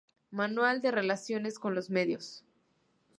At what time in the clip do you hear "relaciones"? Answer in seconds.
0.89-1.59